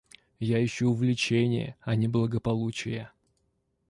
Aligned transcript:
Я 0.39 0.65
ищу 0.65 0.89
увлечения, 0.89 1.75
а 1.81 1.93
не 1.93 2.07
благополучия. 2.07 3.13